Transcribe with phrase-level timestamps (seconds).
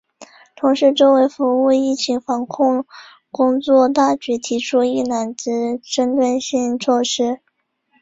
[0.55, 2.87] 同时围绕服务疫情防控
[3.29, 7.03] 工作大局提出了“一揽子”针对性举措